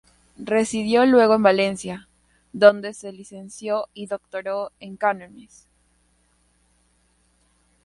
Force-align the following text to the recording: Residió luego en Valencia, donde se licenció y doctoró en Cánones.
Residió 0.39 1.05
luego 1.05 1.35
en 1.35 1.43
Valencia, 1.43 2.07
donde 2.53 2.95
se 2.95 3.11
licenció 3.11 3.87
y 3.93 4.07
doctoró 4.07 4.71
en 4.79 4.97
Cánones. 4.97 5.67